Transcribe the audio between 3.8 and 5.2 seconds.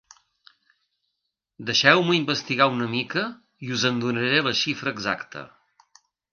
en donaré la xifra